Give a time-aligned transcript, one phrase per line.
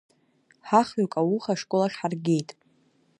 [0.67, 2.49] Ҳахҩык ауха ашкол ахь ҳаргеит.